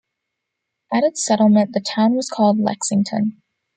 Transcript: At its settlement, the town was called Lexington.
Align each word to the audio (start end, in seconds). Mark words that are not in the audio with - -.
At 0.91 1.03
its 1.03 1.23
settlement, 1.23 1.73
the 1.73 1.79
town 1.79 2.15
was 2.15 2.27
called 2.27 2.59
Lexington. 2.59 3.39